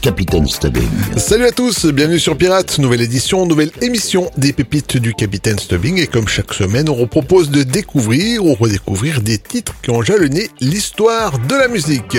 Capitaine 0.00 0.46
Stubbing. 0.46 0.88
Salut 1.16 1.46
à 1.46 1.50
tous, 1.50 1.86
bienvenue 1.86 2.18
sur 2.18 2.36
Pirates, 2.36 2.78
nouvelle 2.78 3.00
édition, 3.00 3.46
nouvelle 3.46 3.70
émission 3.80 4.30
des 4.36 4.52
pépites 4.52 4.96
du 4.96 5.14
Capitaine 5.14 5.58
Stubbing 5.58 5.98
et 5.98 6.06
comme 6.06 6.28
chaque 6.28 6.52
semaine 6.54 6.88
on 6.88 6.94
vous 6.94 7.06
propose 7.06 7.50
de 7.50 7.62
découvrir 7.62 8.44
ou 8.44 8.54
redécouvrir 8.54 9.20
des 9.20 9.38
titres 9.38 9.74
qui 9.82 9.90
ont 9.90 10.02
jalonné 10.02 10.50
l'histoire 10.60 11.38
de 11.38 11.54
la 11.54 11.68
musique. 11.68 12.16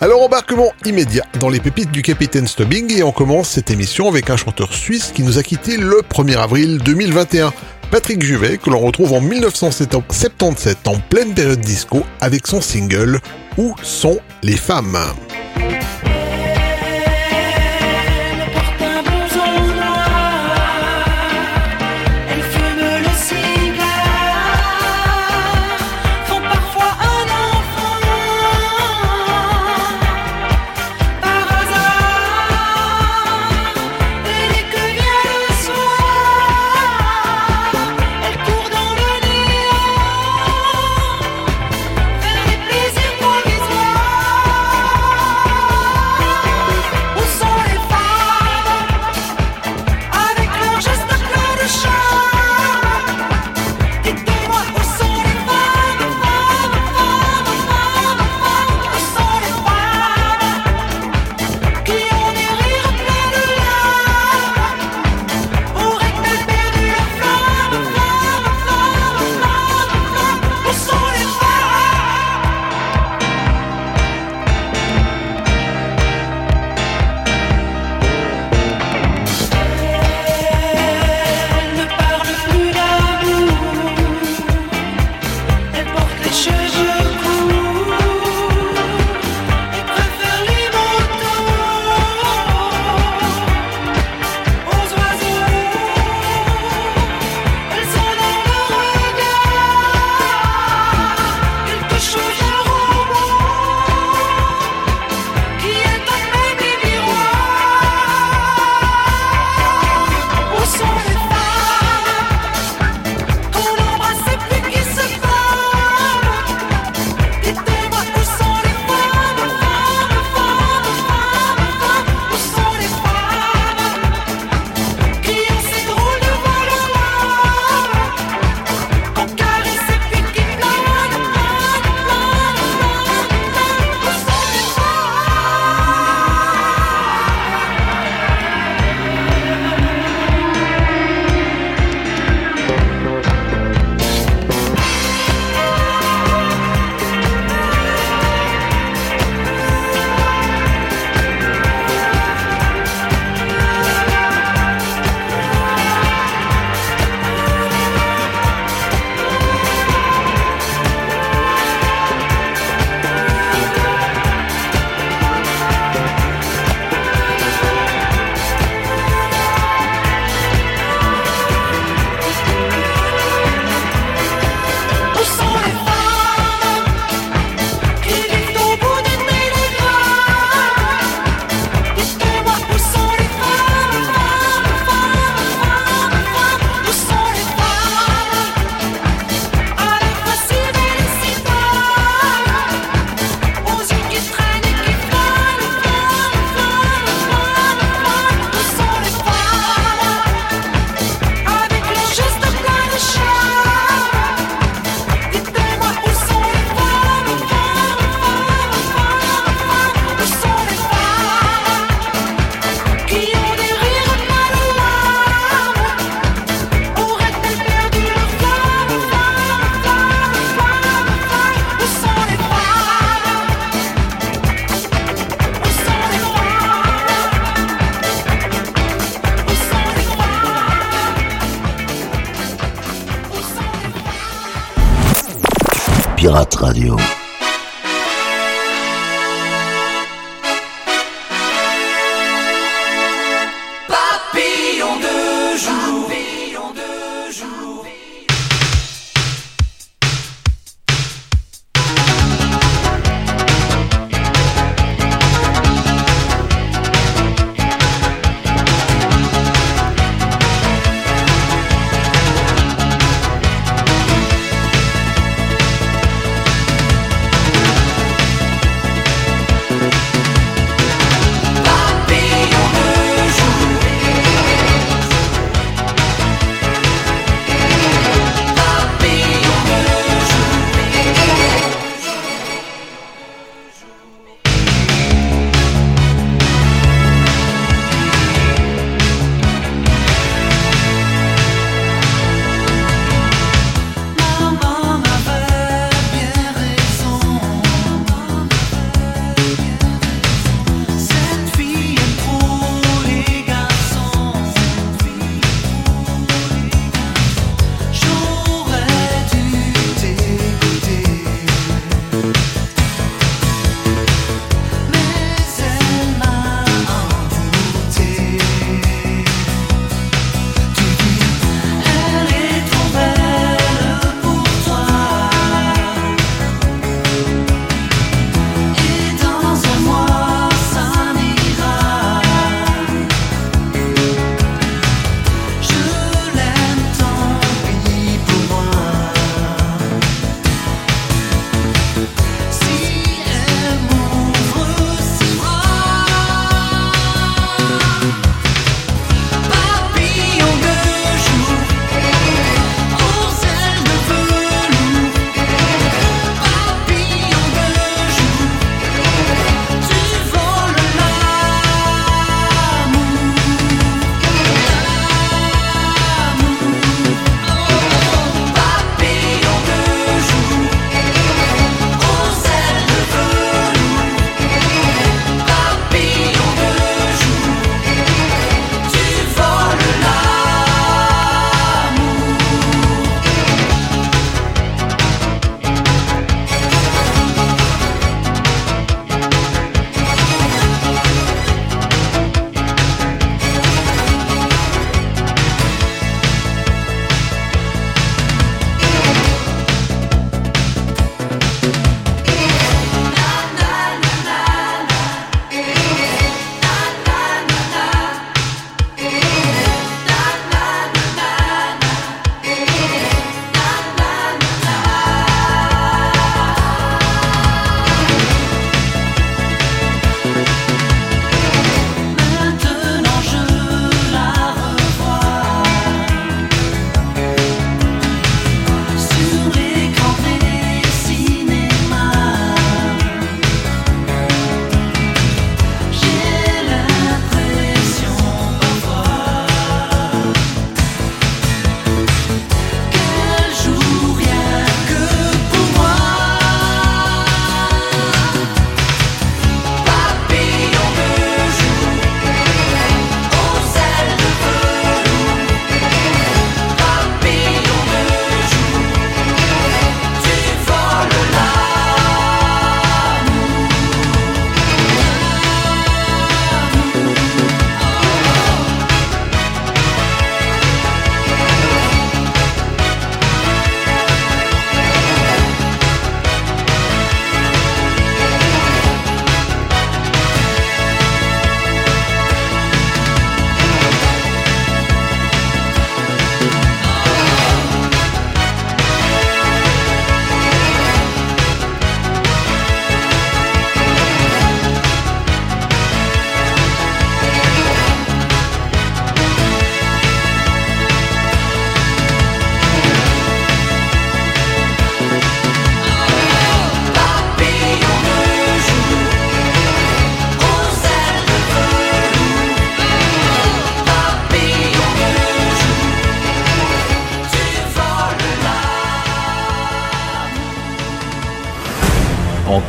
Alors 0.00 0.22
embarquement 0.22 0.72
immédiat 0.84 1.24
dans 1.38 1.48
les 1.48 1.60
pépites 1.60 1.92
du 1.92 2.02
Capitaine 2.02 2.46
Stubbing 2.46 2.92
et 2.96 3.02
on 3.02 3.12
commence 3.12 3.50
cette 3.50 3.70
émission 3.70 4.08
avec 4.08 4.30
un 4.30 4.36
chanteur 4.36 4.72
suisse 4.72 5.12
qui 5.14 5.22
nous 5.22 5.38
a 5.38 5.42
quitté 5.42 5.76
le 5.76 6.02
1er 6.08 6.38
avril 6.38 6.78
2021. 6.78 7.52
Patrick 7.90 8.22
Juvet, 8.22 8.56
que 8.56 8.70
l'on 8.70 8.80
retrouve 8.80 9.12
en 9.12 9.20
1977 9.20 10.88
en 10.88 10.98
pleine 10.98 11.34
période 11.34 11.60
disco 11.60 12.04
avec 12.22 12.46
son 12.46 12.62
single 12.62 13.20
Où 13.58 13.74
sont 13.82 14.18
les 14.42 14.56
femmes? 14.56 14.98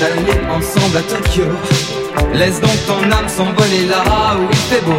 D'aller 0.00 0.40
ensemble 0.50 0.96
à 0.96 1.02
Tokyo. 1.02 1.44
Laisse 2.34 2.60
donc 2.60 2.86
ton 2.86 3.02
âme 3.10 3.28
s'envoler 3.28 3.86
là 3.86 4.36
où 4.38 4.48
il 4.50 4.56
fait 4.56 4.80
beau. 4.84 4.92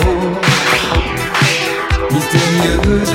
Mystérieusement 2.12 3.09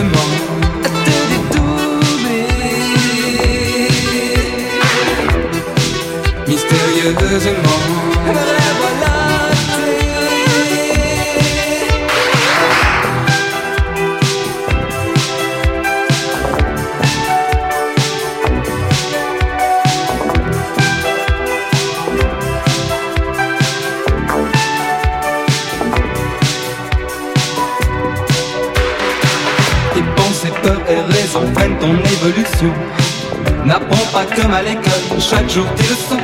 comme 34.37 34.55
à 34.55 34.63
l'école, 34.63 35.21
chaque 35.21 35.49
jour 35.51 35.67
tes 35.77 35.83
leçons. 35.85 36.19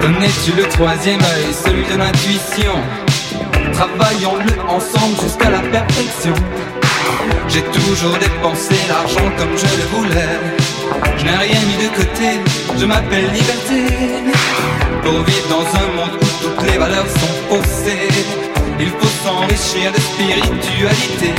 Connais-tu 0.00 0.52
le 0.56 0.64
troisième 0.64 1.20
œil, 1.20 1.54
celui 1.64 1.84
de 1.84 1.96
l'intuition? 1.96 2.74
Travaillons-le 3.72 4.52
ensemble 4.68 5.16
jusqu'à 5.22 5.50
la 5.50 5.60
perfection. 5.60 6.34
J'ai 7.48 7.62
toujours 7.62 8.16
dépensé 8.18 8.74
l'argent 8.88 9.30
comme 9.38 9.56
je 9.56 9.76
le 9.76 9.84
voulais. 9.94 10.38
Je 11.18 11.24
n'ai 11.24 11.36
rien 11.36 11.60
mis 11.60 11.84
de 11.84 11.88
côté, 11.94 12.40
je 12.78 12.86
m'appelle 12.86 13.30
liberté. 13.32 13.94
Pour 15.02 15.22
vivre 15.22 15.48
dans 15.48 15.66
un 15.78 15.88
monde 15.96 16.18
où 16.20 16.42
toutes 16.42 16.70
les 16.70 16.78
valeurs 16.78 17.06
sont 17.06 17.36
faussées, 17.48 18.08
il 18.80 18.88
faut 18.88 19.14
s'enrichir 19.24 19.92
de 19.92 20.00
spiritualité. 20.00 21.34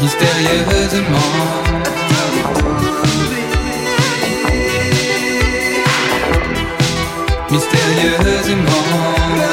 Mystérieusement. 0.00 1.61
Mystérieusement. 7.52 9.51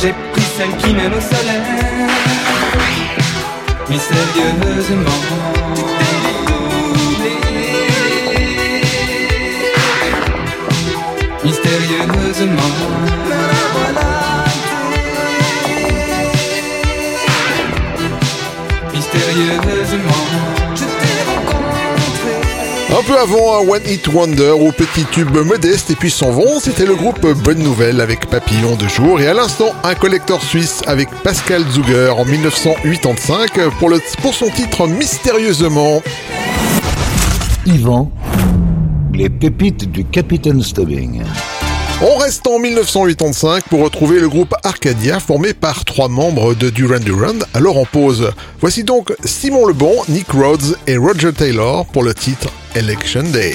J'ai 0.00 0.12
One 23.58 23.82
Hit 23.86 24.08
Wonder 24.08 24.50
au 24.50 24.70
petit 24.70 25.04
tube 25.04 25.36
modeste 25.36 25.90
et 25.90 25.94
puis 25.94 26.10
s'en 26.10 26.30
vont, 26.30 26.60
c'était 26.60 26.84
le 26.84 26.94
groupe 26.94 27.26
Bonne 27.44 27.58
Nouvelle 27.58 28.00
avec 28.00 28.26
Papillon 28.26 28.76
de 28.76 28.86
jour 28.86 29.20
et 29.20 29.28
à 29.28 29.34
l'instant 29.34 29.72
un 29.82 29.94
collecteur 29.94 30.42
suisse 30.42 30.82
avec 30.86 31.08
Pascal 31.22 31.64
Zuger 31.70 32.10
en 32.10 32.24
1985 32.24 33.70
pour, 33.78 33.90
pour 34.20 34.34
son 34.34 34.50
titre 34.50 34.86
Mystérieusement. 34.86 36.02
Yvan, 37.66 38.10
les 39.14 39.30
pépites 39.30 39.90
du 39.90 40.04
Capitaine 40.04 40.62
Stubbing. 40.62 41.22
On 42.02 42.16
reste 42.16 42.46
en 42.46 42.58
1985 42.58 43.64
pour 43.70 43.82
retrouver 43.82 44.20
le 44.20 44.28
groupe 44.28 44.54
Arcadia 44.64 45.18
formé 45.18 45.54
par 45.54 45.86
trois 45.86 46.08
membres 46.08 46.52
de 46.52 46.68
Duran 46.68 46.98
Duran, 46.98 47.38
alors 47.54 47.78
en 47.78 47.86
pause. 47.86 48.32
Voici 48.60 48.84
donc 48.84 49.14
Simon 49.24 49.66
Lebon, 49.66 49.94
Nick 50.10 50.30
Rhodes 50.30 50.76
et 50.86 50.98
Roger 50.98 51.32
Taylor 51.32 51.86
pour 51.86 52.02
le 52.02 52.12
titre 52.12 52.48
Election 52.74 53.22
Day. 53.22 53.54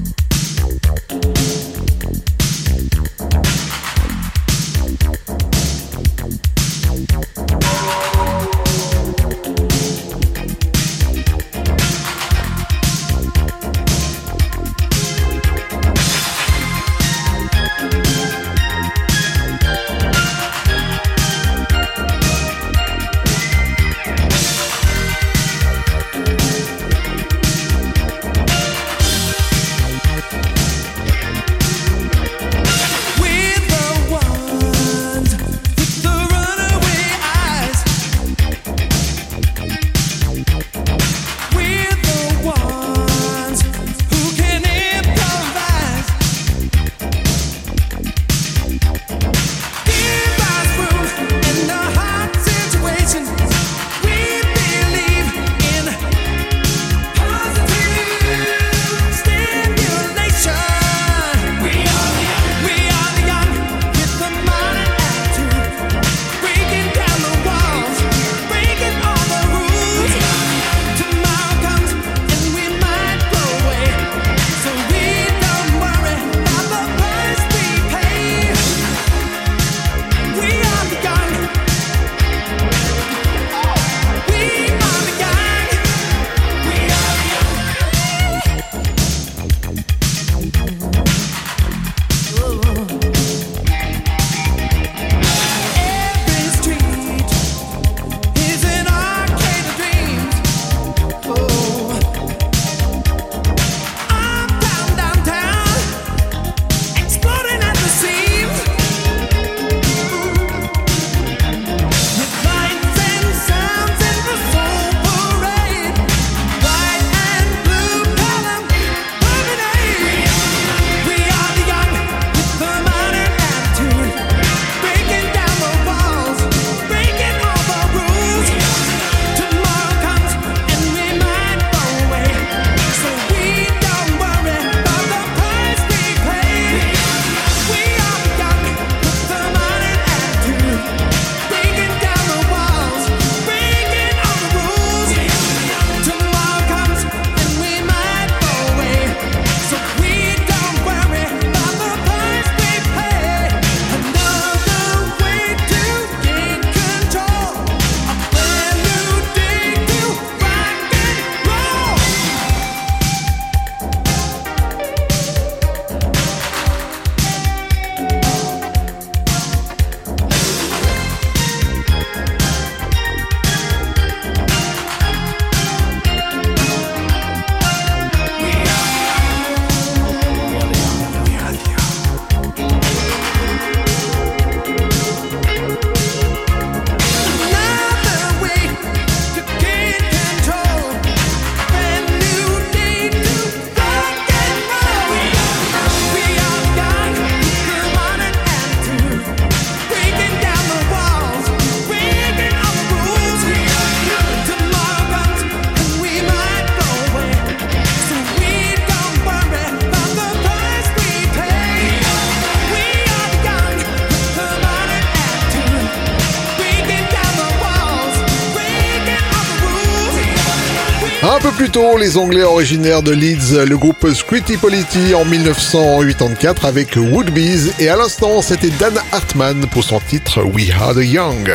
les 221.97 222.17
Anglais 222.17 222.43
originaires 222.43 223.01
de 223.01 223.11
Leeds, 223.11 223.65
le 223.65 223.77
groupe 223.77 224.05
Squitty 224.13 224.57
Polity 224.57 225.13
en 225.15 225.23
1984 225.23 226.65
avec 226.65 226.97
Woodbees 226.97 227.71
et 227.79 227.87
à 227.87 227.95
l'instant 227.95 228.41
c'était 228.41 228.71
Dan 228.71 228.93
Hartman 229.13 229.65
pour 229.71 229.83
son 229.83 229.99
titre 229.99 230.43
We 230.43 230.69
Are 230.71 230.93
the 230.93 231.05
Young. 231.05 231.49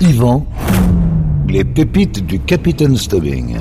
Yvan, 0.00 0.46
les 1.48 1.64
pépites 1.64 2.26
du 2.26 2.38
Capitaine 2.38 2.98
Stubbing. 2.98 3.56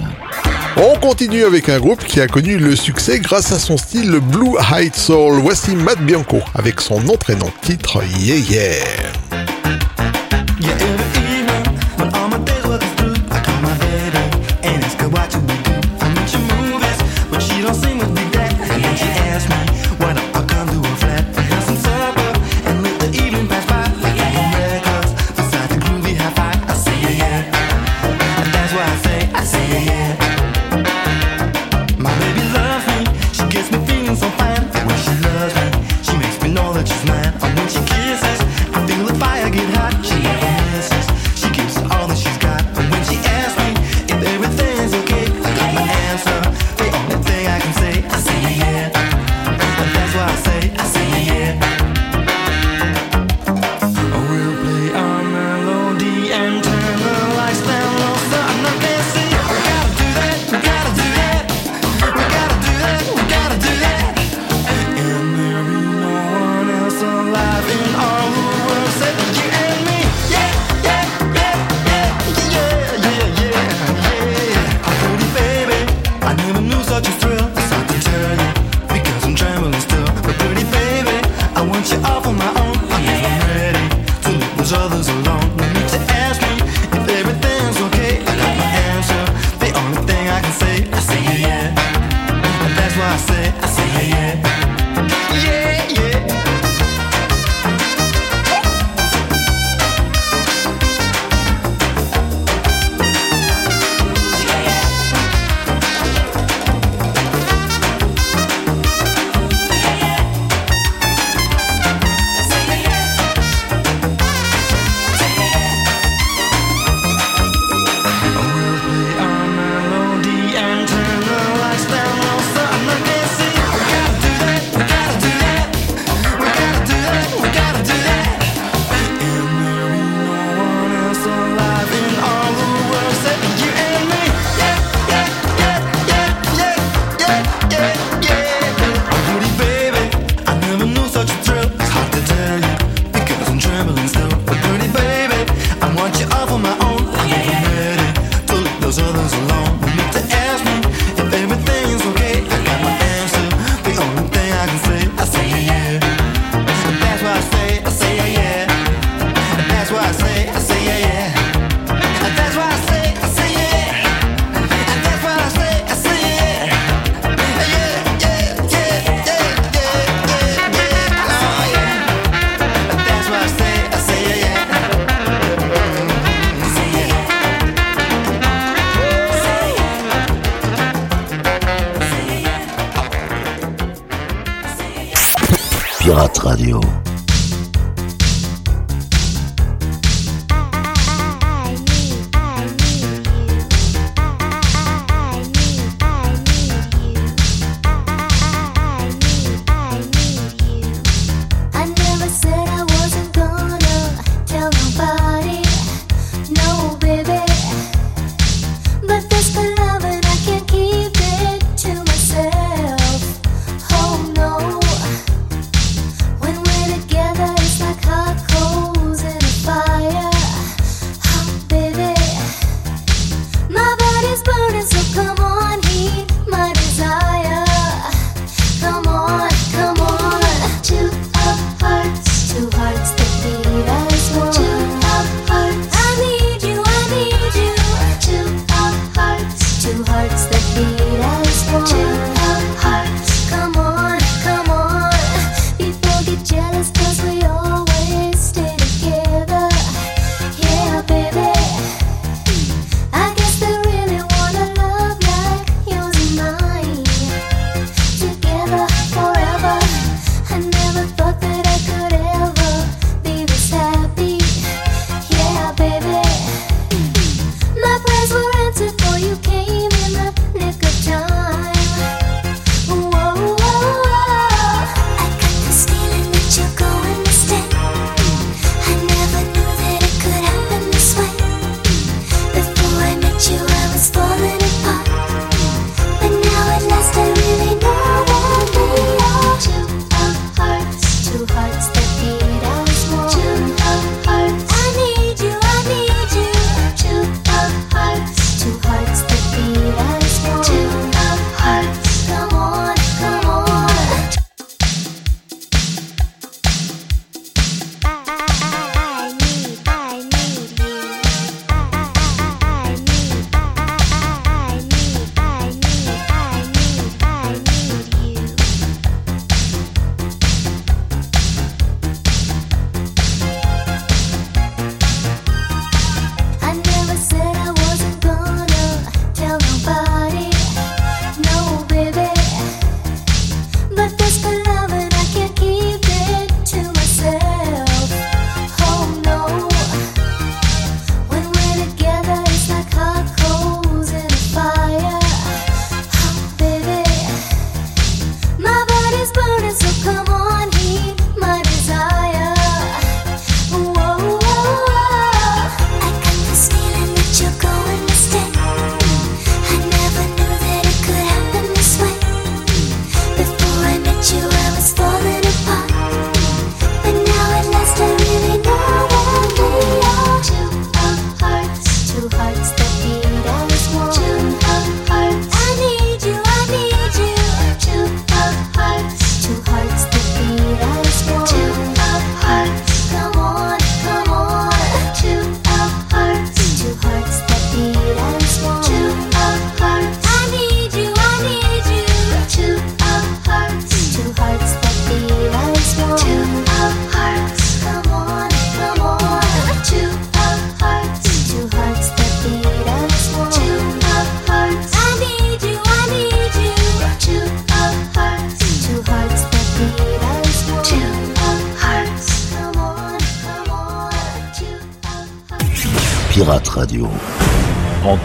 On 0.76 1.00
continue 1.00 1.46
avec 1.46 1.70
un 1.70 1.80
groupe 1.80 2.04
qui 2.04 2.20
a 2.20 2.28
connu 2.28 2.58
le 2.58 2.76
succès 2.76 3.20
grâce 3.20 3.54
à 3.54 3.60
son 3.60 3.78
style 3.78 4.20
Blue 4.20 4.56
Eyed 4.76 4.96
Soul. 4.96 5.40
Voici 5.40 5.76
Matt 5.78 6.00
Bianco 6.02 6.40
avec 6.56 6.82
son 6.82 7.08
entraînant 7.08 7.52
titre 7.62 8.02
Yeah 8.20 8.36
Yeah. 8.36 9.03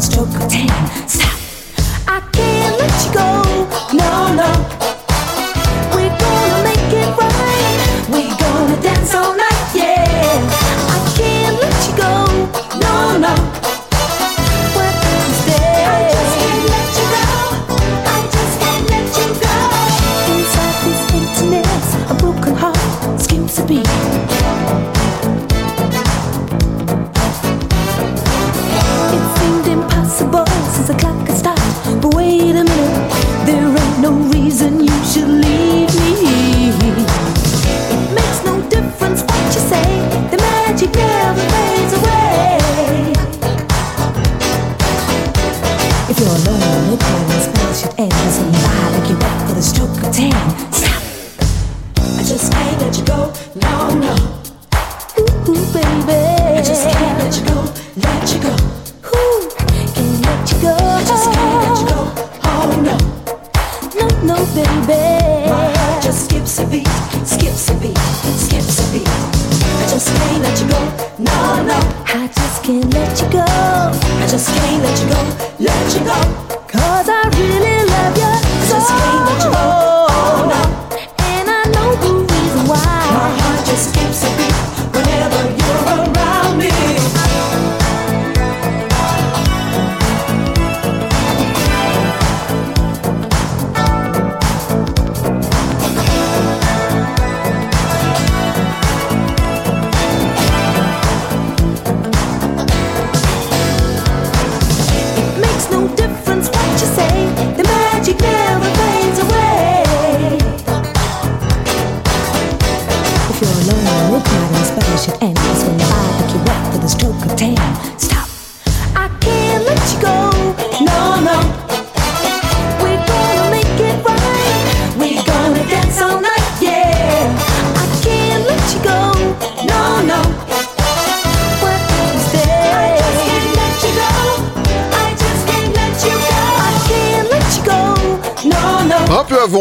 the 0.00 0.06
stroke 0.06 0.59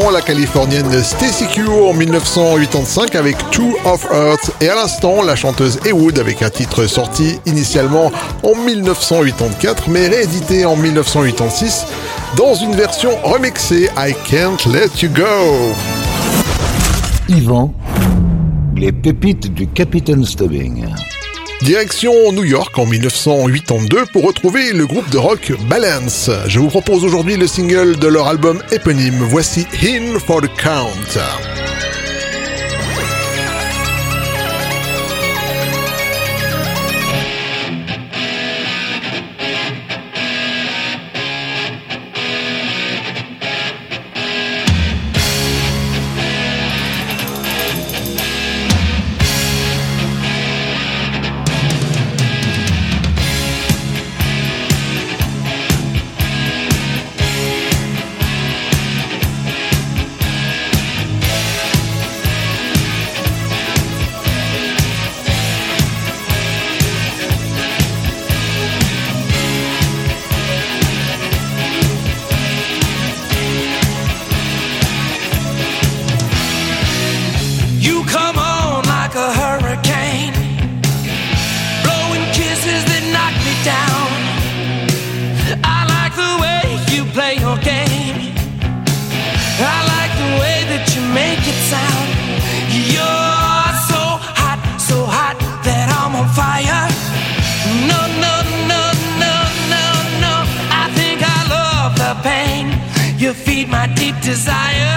la 0.08 0.22
californienne 0.22 1.04
Stacy 1.04 1.46
Q 1.48 1.68
en 1.68 1.94
1985 1.94 3.16
avec 3.16 3.38
Two 3.52 3.76
of 3.86 4.06
Earth 4.12 4.52
et 4.62 4.70
à 4.70 4.76
l'instant 4.76 5.22
la 5.22 5.36
chanteuse 5.36 5.78
Ewood 5.86 6.18
avec 6.18 6.42
un 6.42 6.50
titre 6.50 6.86
sorti 6.88 7.40
initialement 7.46 8.12
en 8.44 8.56
1984 8.56 9.90
mais 9.90 10.08
réédité 10.08 10.66
en 10.66 10.76
1986 10.76 11.86
dans 12.38 12.56
une 12.56 12.76
version 12.76 13.12
remixée 13.24 13.90
I 13.98 14.16
Can't 14.30 14.66
Let 14.72 15.04
You 15.04 15.10
Go. 15.10 15.74
Yvan, 17.28 17.74
les 18.76 18.92
pépites 18.92 19.54
du 19.54 19.68
Capitaine 19.68 20.26
Stubbing. 20.26 20.86
Direction 21.62 22.32
New 22.32 22.46
York 22.46 22.78
en 22.78 22.86
1982 22.86 24.06
pour 24.14 24.26
retrouver 24.26 24.72
le 24.72 24.88
groupe 24.88 25.10
de 25.10 25.18
rock 25.18 25.52
Balance. 25.68 26.30
Je 26.48 26.60
vous 26.60 26.70
propose 26.70 27.04
aujourd'hui 27.04 27.36
le 27.36 27.48
single 27.48 27.98
de 27.98 28.08
leur 28.08 28.28
album 28.28 28.64
éponyme. 28.72 29.20
Voici 29.24 29.68
In 29.84 30.18
for 30.20 30.42
the 30.42 30.50
Count. 30.58 31.59
feed 103.60 103.70
my 103.70 103.88
deep 103.96 104.16
desire. 104.22 104.96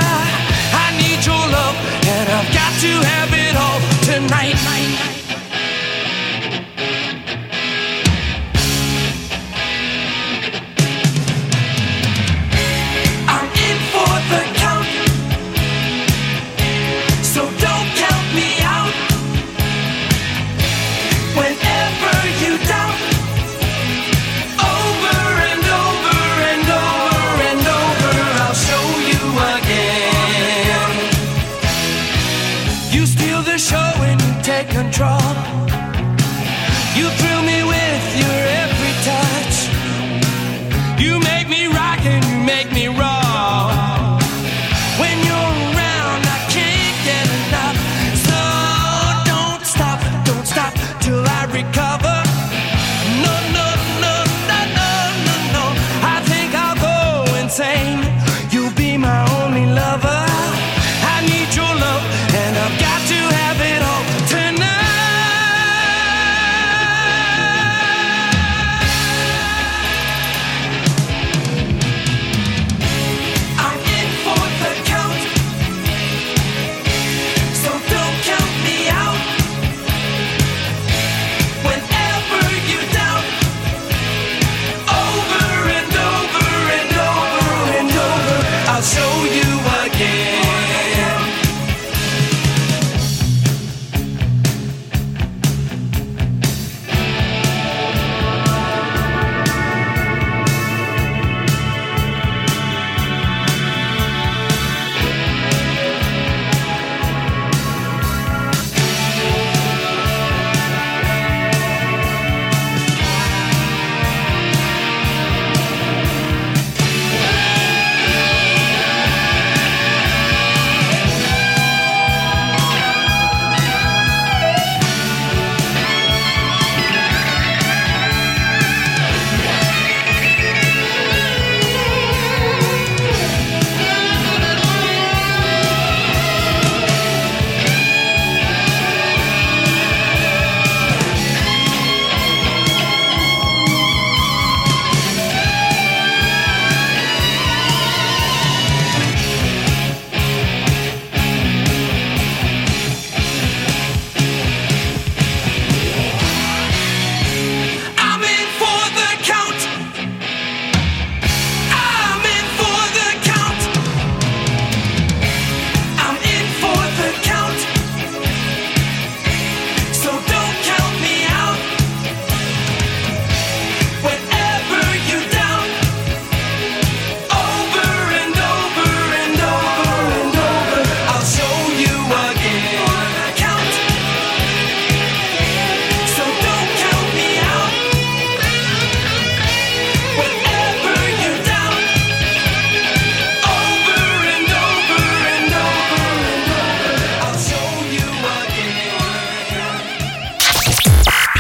I 0.85 0.87
need 1.01 1.25
your 1.27 1.45
love, 1.57 1.77
and 2.15 2.29
I've 2.31 2.51
got 2.55 2.73
to 2.85 2.93
have 3.13 3.31
it 3.33 3.55
all 3.57 3.81
tonight. 4.05 4.92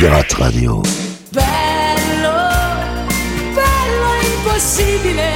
Pirate 0.03 0.35
Radio. 0.37 0.81
Bello, 1.31 2.35
bello 3.55 4.11
impossibile, 4.35 5.33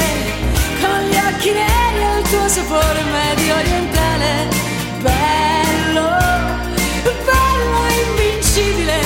con 0.81 0.99
gli 1.09 1.15
occhi 1.15 1.53
neri 1.53 2.01
e 2.03 2.19
il 2.19 2.29
tuo 2.29 2.49
sapore 2.49 3.01
medio 3.05 3.55
orientale. 3.55 4.49
Bello, 5.03 6.09
bello 7.31 7.81
invincibile, 8.11 8.99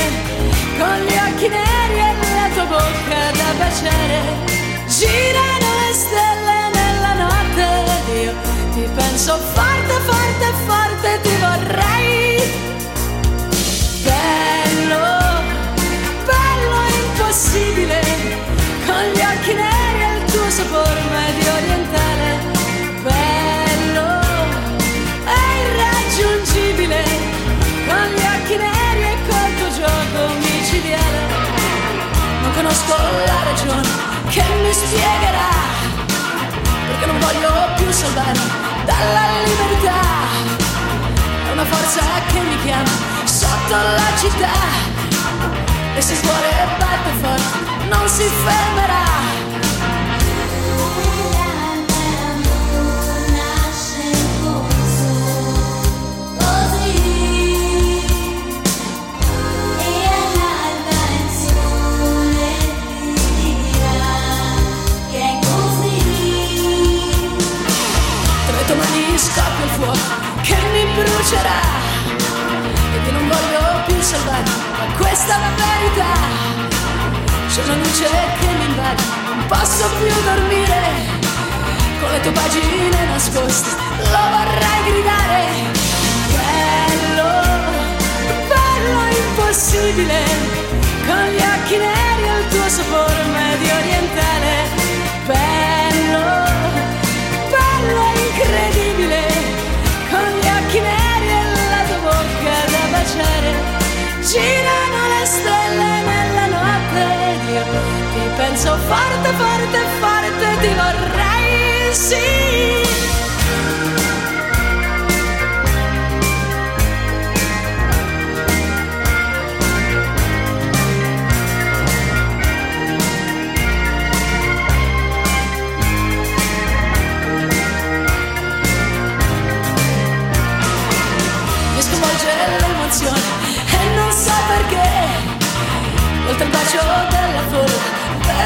con 0.79 0.97
gli 1.05 1.19
occhi 1.29 1.49
neri 1.49 1.99
e 1.99 2.15
la 2.37 2.49
tua 2.55 2.65
bocca 2.65 3.31
da 3.31 3.53
baciare. 3.59 4.19
Girano 4.89 5.69
le 5.77 5.93
stelle 5.93 6.71
nella 6.73 7.13
notte 7.13 7.69
io 8.23 8.33
ti 8.73 8.89
penso 8.95 9.37
forte, 9.37 9.70
impossibile, 17.51 18.01
con 18.87 19.03
gli 19.13 19.21
occhi 19.21 19.55
neri 19.55 20.19
il 20.19 20.31
tuo 20.31 20.51
sapore 20.51 21.01
medio 21.11 21.53
orientale. 21.53 22.39
Bello, 23.03 24.21
è 25.25 25.43
irraggiungibile, 25.67 27.03
con 27.87 28.07
gli 28.15 28.27
occhi 28.35 28.57
neri 28.57 29.03
e 29.03 29.17
col 29.27 29.55
tuo 29.59 29.71
gioco 29.81 30.35
micidiale. 30.39 31.21
Non 32.43 32.53
conosco 32.55 32.95
la 33.27 33.43
ragione 33.45 33.89
che 34.29 34.45
mi 34.63 34.73
spiegherà, 34.73 35.51
perché 36.87 37.07
non 37.07 37.19
voglio 37.19 37.51
più 37.77 37.91
salvarmi 37.91 38.51
dalla 38.85 39.27
libertà. 39.45 39.99
È 41.47 41.51
una 41.51 41.65
forza 41.65 42.01
che 42.29 42.41
mi 42.41 42.63
chiama 42.63 42.91
sotto 43.25 43.75
la 43.75 44.19
città 44.19 45.00
E 46.01 46.03
se 46.03 46.17
scuole 46.17 46.49
e 46.49 46.67
batte 46.79 47.11
forte 47.21 47.87
non 47.91 48.09
si 48.09 48.23
fermerà. 48.23 49.09
Scoppia 69.17 69.65
il 69.65 69.71
fuoco 69.73 69.99
che 70.41 70.57
mi 70.73 70.83
brucerà 70.95 71.61
Ed 72.95 73.07
io 73.07 73.13
non 73.13 73.29
voglio 73.29 73.83
più 73.85 74.01
salvarmi, 74.01 74.51
ma 74.70 74.70
questa 75.01 75.35
è 75.35 75.41
la 75.41 75.53
verità. 75.57 76.13
C'è 77.49 77.63
una 77.65 77.77
luce 77.77 78.09
che 78.39 78.47
mi 78.47 78.65
invade, 78.65 79.03
non 79.25 79.47
posso 79.49 79.89
più 79.99 80.23
dormire 80.23 80.79
Con 82.01 82.11
le 82.13 82.21
tue 82.21 82.31
pagine 82.31 83.07
nascoste, 83.07 83.71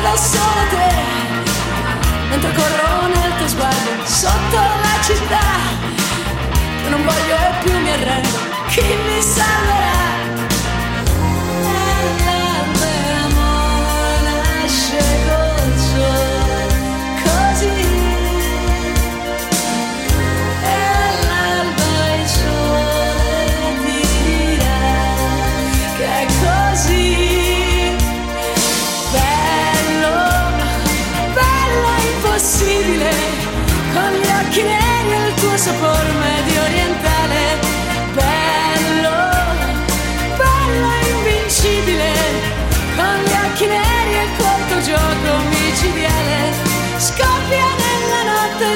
vedo 0.05 0.17
solo 0.17 0.63
te 0.71 0.93
mentre 2.29 2.53
corro 2.53 3.07
nel 3.07 3.37
tuo 3.39 3.49
sguardo 3.49 3.91
sotto 4.05 4.57
la 4.57 5.03
città. 5.03 5.47
Non 6.91 7.05
voglio 7.05 7.37
più 7.63 7.79
mi 7.81 7.91
arrendo 7.91 8.39
chi 8.69 8.83
mi 8.83 9.23
salverà 9.23 10.24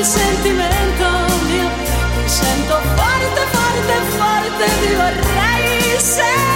sentimento 0.08 1.04
mio, 1.50 1.68
ti 2.22 2.28
sento 2.30 2.80
forte, 2.96 3.40
forte, 3.52 3.94
forte, 4.16 4.64
ti 4.80 4.94
vorrei 4.94 6.00
sempre. 6.00 6.47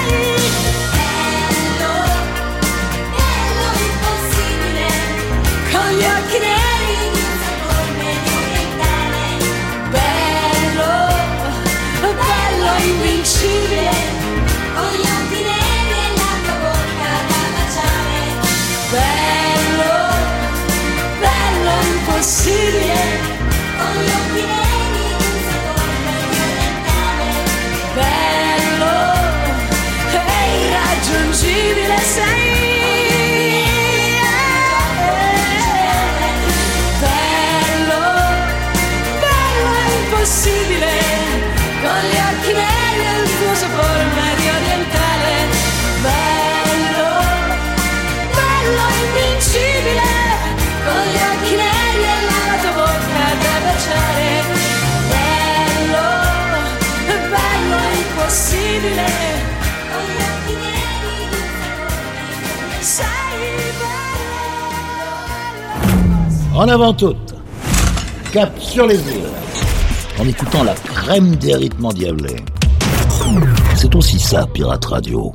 En 66.54 66.68
avant 66.68 66.92
toute. 66.92 67.34
Cap 68.30 68.52
sur 68.60 68.86
les 68.86 68.96
îles. 68.96 69.30
En 70.20 70.28
écoutant 70.28 70.64
la 70.64 70.74
crème 70.74 71.34
des 71.36 71.54
rythmes 71.54 71.86
endiablés. 71.86 72.36
C'est 73.74 73.94
aussi 73.94 74.18
ça, 74.18 74.46
Pirate 74.52 74.84
Radio. 74.84 75.34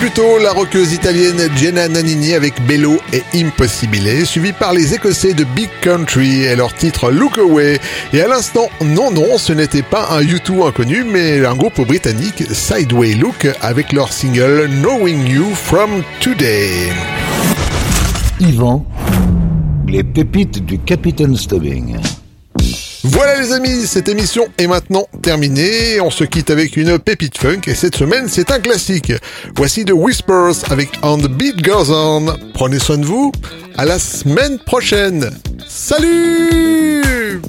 Plutôt 0.00 0.38
la 0.38 0.52
rockeuse 0.52 0.94
italienne 0.94 1.50
Jenna 1.56 1.86
Nannini 1.86 2.32
avec 2.32 2.54
Bello 2.66 2.96
et 3.12 3.22
Impossibile, 3.34 4.24
suivie 4.24 4.54
par 4.54 4.72
les 4.72 4.94
Écossais 4.94 5.34
de 5.34 5.44
Big 5.44 5.68
Country 5.82 6.44
et 6.44 6.56
leur 6.56 6.72
titre 6.72 7.10
Look 7.10 7.36
Away. 7.36 7.78
Et 8.14 8.22
à 8.22 8.26
l'instant, 8.26 8.70
non, 8.82 9.10
non, 9.10 9.36
ce 9.36 9.52
n'était 9.52 9.82
pas 9.82 10.08
un 10.12 10.22
U2 10.22 10.66
inconnu, 10.66 11.04
mais 11.04 11.44
un 11.44 11.54
groupe 11.54 11.86
britannique 11.86 12.44
Sideway 12.50 13.12
Look 13.12 13.46
avec 13.60 13.92
leur 13.92 14.10
single 14.10 14.70
Knowing 14.80 15.28
You 15.28 15.44
From 15.54 16.02
Today. 16.20 16.94
Yvan, 18.40 18.86
les 19.86 20.02
pépites 20.02 20.64
du 20.64 20.78
Capitaine 20.78 21.36
Stubbing. 21.36 21.98
Voilà 23.12 23.40
les 23.40 23.52
amis, 23.52 23.86
cette 23.86 24.08
émission 24.08 24.46
est 24.56 24.68
maintenant 24.68 25.06
terminée. 25.22 26.00
On 26.00 26.10
se 26.10 26.22
quitte 26.22 26.50
avec 26.50 26.76
une 26.76 26.98
pépite 26.98 27.38
funk 27.38 27.62
et 27.66 27.74
cette 27.74 27.96
semaine 27.96 28.28
c'est 28.28 28.52
un 28.52 28.60
classique. 28.60 29.12
Voici 29.56 29.84
The 29.84 29.92
Whispers 29.92 30.70
avec 30.70 30.90
On 31.02 31.18
the 31.18 31.28
Beat 31.28 31.60
Goes 31.62 31.90
On. 31.90 32.26
Prenez 32.54 32.78
soin 32.78 32.98
de 32.98 33.04
vous. 33.04 33.32
À 33.76 33.84
la 33.84 33.98
semaine 33.98 34.58
prochaine. 34.60 35.30
Salut 35.66 37.40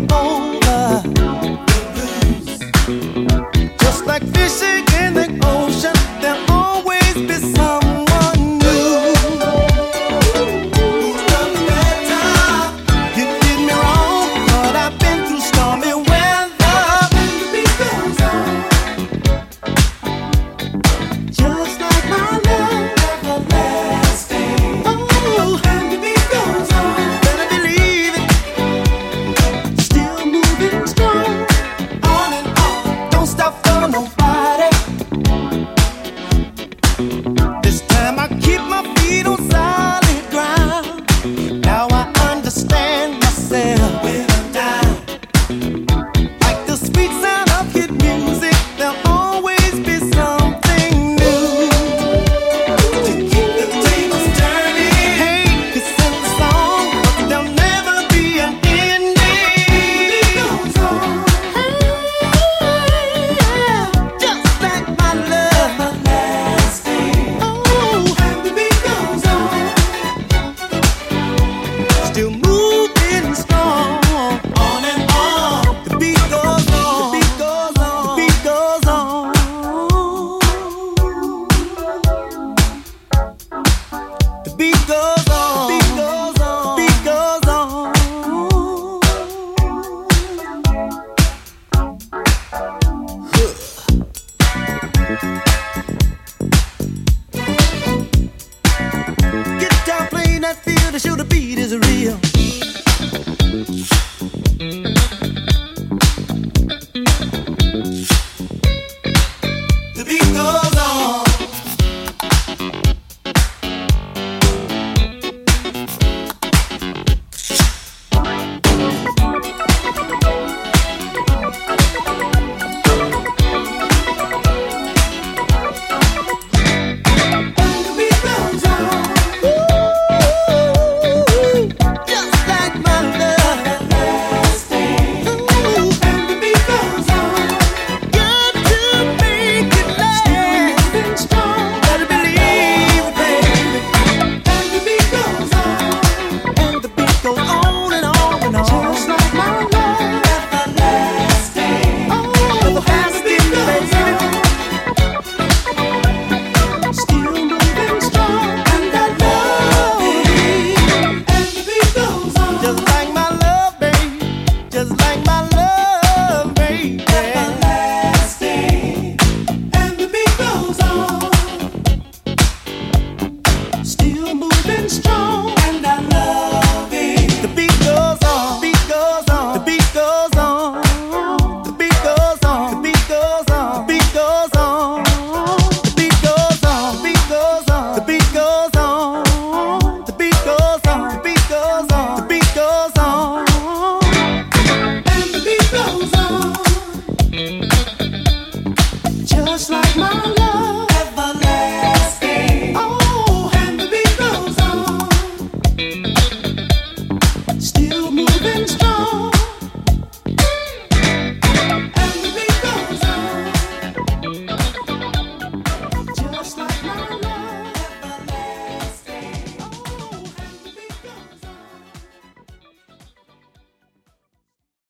over. 0.00 1.37